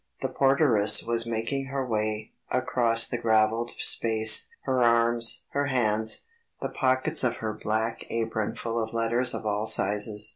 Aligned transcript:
The 0.23 0.29
porteress 0.29 1.03
was 1.03 1.27
making 1.27 1.65
her 1.65 1.85
way 1.85 2.31
across 2.49 3.05
the 3.05 3.19
gravelled 3.19 3.73
space, 3.77 4.49
her 4.63 4.83
arms, 4.83 5.43
her 5.49 5.67
hands, 5.67 6.21
the 6.59 6.69
pockets 6.69 7.23
of 7.23 7.35
her 7.35 7.53
black 7.53 8.07
apron 8.09 8.55
full 8.55 8.81
of 8.83 8.95
letters 8.95 9.35
of 9.35 9.45
all 9.45 9.67
sizes. 9.67 10.29